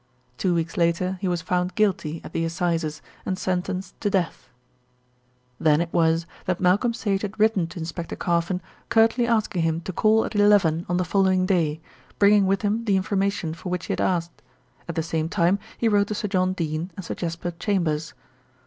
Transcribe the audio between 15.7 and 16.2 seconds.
he wrote to